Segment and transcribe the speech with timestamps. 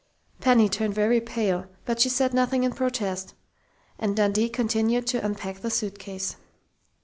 [0.39, 3.35] Penny turned very pale, but she said nothing in protest,
[3.99, 6.37] and Dundee continued to unpack the suitcase.